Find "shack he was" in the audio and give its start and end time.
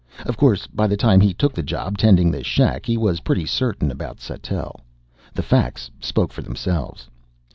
2.43-3.19